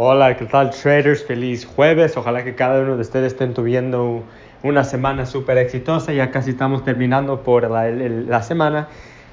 [0.00, 1.24] Hola, ¿qué tal traders?
[1.24, 2.16] Feliz jueves.
[2.16, 4.22] Ojalá que cada uno de ustedes estén tuviendo
[4.62, 6.12] una semana súper exitosa.
[6.12, 8.86] Ya casi estamos terminando por la, la, semana.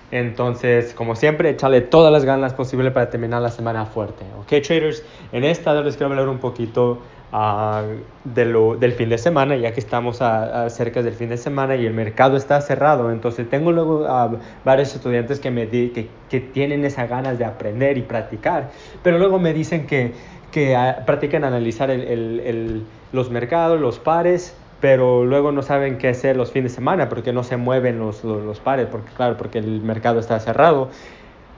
[0.09, 4.25] Entonces, como siempre, echarle todas las ganas posibles para terminar la semana fuerte.
[4.39, 6.99] Ok, traders, en esta les quiero hablar un poquito
[8.23, 11.75] de lo, del fin de semana, ya que estamos a, cerca del fin de semana
[11.75, 13.11] y el mercado está cerrado.
[13.11, 14.07] Entonces tengo luego
[14.63, 18.69] varios estudiantes que, me que, que, tienen esas ganas de aprender y practicar,
[19.03, 20.13] pero luego me dicen que,
[20.55, 20.73] que
[21.05, 21.93] practican analizar
[23.11, 27.33] los mercados, los pares, pero luego no saben qué hacer los fines de semana porque
[27.33, 28.21] no se mueven los,
[28.63, 30.87] pares, porque claro, porque el mercado está cerrado.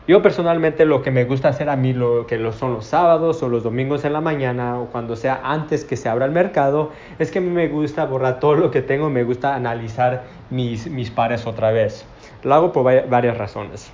[0.07, 3.49] Yo personalmente lo que me gusta hacer a mí, lo que son los sábados o
[3.49, 6.89] los domingos en la mañana o cuando sea antes que se abra el mercado,
[7.19, 10.89] es que a mí me gusta borrar todo lo que tengo, me gusta analizar mis,
[10.89, 12.03] mis pares otra vez.
[12.41, 13.91] Lo hago por varias razones.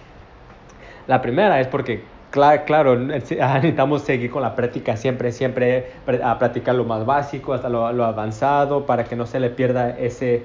[1.07, 2.04] La primera es porque,
[2.65, 5.91] claro, necesitamos seguir con la práctica siempre, siempre
[6.23, 10.43] a practicar lo más básico hasta lo, avanzado para que no se le pierda ese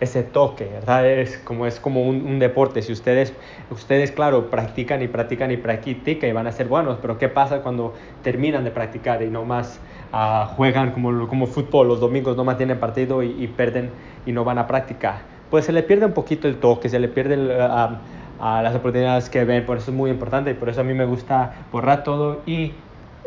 [0.00, 1.06] ese toque, ¿verdad?
[1.06, 2.80] Es como, es como un, deporte.
[2.82, 3.34] Si ustedes,
[3.70, 7.60] ustedes, claro, practican y practican y practican y van a ser buenos, pero ¿qué pasa
[7.60, 9.78] cuando terminan de practicar y no más
[10.12, 13.90] ah, juegan como, como fútbol los domingos, no más tienen partido y, pierden
[14.24, 15.18] y no van a practicar?
[15.50, 18.00] Pues se le pierde un poquito el toque, se le pierde ah,
[18.40, 21.04] a las oportunidades que ven, por eso es muy importante por eso a mí me
[21.04, 22.72] gusta borrar todo y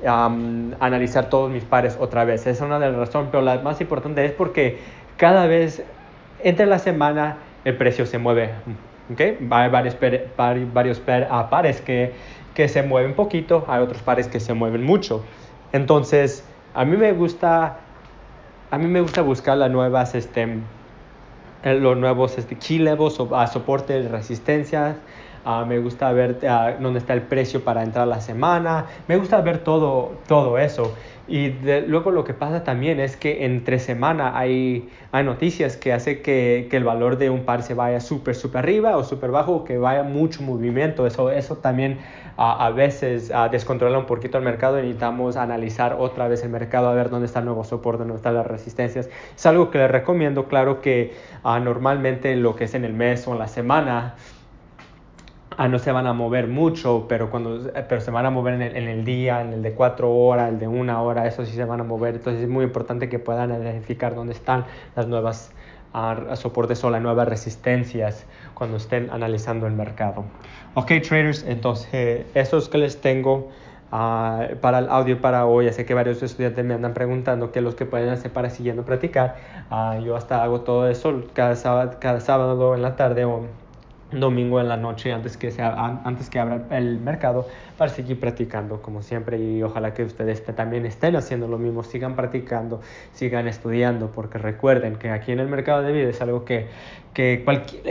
[0.06, 2.42] analizar todos mis pares otra vez.
[2.42, 4.80] Esa es una de las razones, pero la más importante es porque
[5.17, 5.84] cada vez
[6.44, 8.50] entre la semana el precio se mueve.
[9.11, 9.38] ¿okay?
[9.50, 9.97] Hay varios,
[10.73, 12.14] varios pares que,
[12.53, 15.23] que se mueven poquito, hay otros pares que se mueven mucho.
[15.72, 17.78] Entonces, a mí me gusta,
[18.72, 20.59] a mí me gusta buscar las nuevas, este,
[21.64, 24.97] los nuevos este, key levels, a soporte de resistencia.
[25.46, 28.86] Uh, me gusta ver uh, dónde está el precio para entrar la semana.
[29.08, 30.94] Me gusta ver todo, todo eso.
[31.28, 31.52] Y
[31.88, 36.68] luego lo que pasa también es que entre semana hay, hay noticias que hace que,
[36.70, 39.78] que el valor de un par se vaya súper, súper arriba o súper bajo, que
[39.78, 41.08] vaya mucho movimiento.
[41.08, 42.00] Eso, eso también
[42.36, 46.94] a veces descontrola un poquito el mercado y necesitamos analizar otra vez el mercado a
[46.94, 49.08] ver dónde está el nuevo soporte, dónde están las resistencias.
[49.36, 53.34] Es algo que les recomiendo, claro que normalmente lo que es en el mes o
[53.34, 54.16] en la semana,
[55.58, 58.62] ah, no se van a mover mucho, pero, cuando, pero se van a mover en
[58.62, 61.53] el, en el, día, en el de cuatro horas, el de una hora, eso sí
[61.53, 62.16] se van a mover.
[62.16, 64.66] Entonces es muy importante que puedan identificar dónde están
[64.96, 65.52] las nuevas
[65.94, 70.25] uh, soportes o las nuevas resistencias cuando estén analizando el mercado.
[70.75, 73.50] Ok, traders, entonces eso es que les tengo.
[73.91, 75.72] Uh, para el audio para hoy.
[75.72, 78.84] Sé que varios estudiantes me andan preguntando qué es lo que pueden hacer para siguiendo
[78.84, 79.35] practicar.
[79.70, 83.46] Uh, yo hasta hago todo eso cada sábado, cada sábado en la tarde o
[84.19, 87.47] domingo en la noche antes que, sea, antes que abra el mercado
[87.78, 92.16] para seguir practicando como siempre y ojalá que ustedes también estén haciendo lo mismo, sigan
[92.16, 92.81] practicando,
[93.13, 96.68] sigan estudiando porque recuerden que aquí en el mercado de vida es algo que,
[97.13, 97.44] que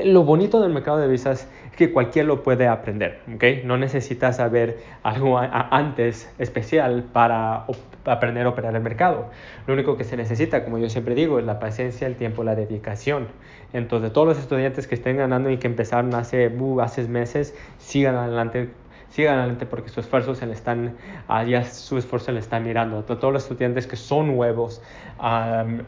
[0.04, 3.62] lo bonito del mercado de visas es que cualquiera lo puede aprender, ¿okay?
[3.64, 7.64] No necesitas saber algo antes especial para
[8.04, 9.30] aprender a operar el mercado.
[9.66, 12.54] Lo único que se necesita, como yo siempre digo, es la paciencia, el tiempo, la
[12.54, 13.28] dedicación.
[13.72, 18.16] Entonces, todos los estudiantes que estén ganando y que empezaron hace, uh, hace meses, sigan
[18.16, 18.70] adelante
[19.12, 20.96] sigan adelante porque su esfuerzo se le están,
[21.28, 22.98] uh, ya su esfuerzo se le está mirando.
[22.98, 24.82] A todos los estudiantes que son nuevos,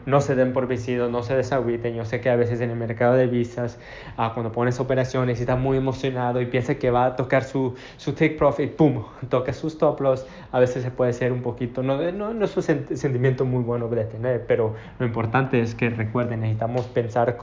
[0.05, 1.95] no se den por vencidos, no se desagüiten.
[1.95, 3.79] Yo sé que a veces en el mercado de visas,
[4.17, 7.75] uh, cuando pones operaciones y está muy emocionado y piensa que va a tocar su,
[7.97, 9.03] su take profit, ¡pum!
[9.29, 10.25] Toca sus stop loss.
[10.51, 13.87] A veces se puede ser un poquito, no, no, no es un sentimiento muy bueno
[13.87, 17.37] de tener, pero lo importante es que recuerden, necesitamos pensar,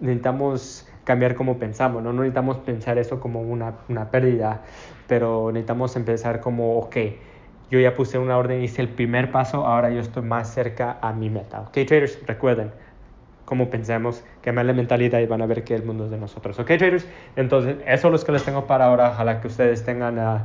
[0.00, 2.12] necesitamos cambiar como pensamos, ¿no?
[2.12, 4.62] Necesitamos pensar eso como una, una pérdida,
[5.06, 6.96] pero necesitamos empezar como, ok,
[7.70, 11.12] yo ya puse una orden, hice el primer paso, ahora yo estoy más cerca a
[11.12, 11.60] mi meta.
[11.60, 12.72] Ok, traders, recuerden,
[13.44, 16.58] como pensemos, cambiar la mentalidad y van a ver que el mundo es de nosotros.
[16.58, 17.06] Ok, traders,
[17.36, 19.10] entonces eso es lo que les tengo para ahora.
[19.10, 20.40] Ojalá que ustedes tengan uh,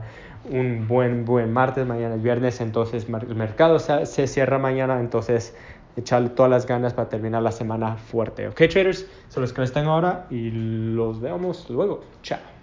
[0.55, 5.55] un buen, buen martes, mañana es viernes, entonces el mercado se cierra mañana, entonces
[5.96, 8.47] echarle todas las ganas para terminar la semana fuerte.
[8.47, 12.03] Ok, traders, son los que les tengo ahora y los vemos luego.
[12.23, 12.60] Chao.